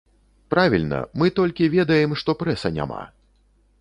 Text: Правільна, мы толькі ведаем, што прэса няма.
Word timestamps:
Правільна, 0.53 1.01
мы 1.21 1.29
толькі 1.39 1.69
ведаем, 1.75 2.17
што 2.23 2.35
прэса 2.43 2.67
няма. 2.79 3.03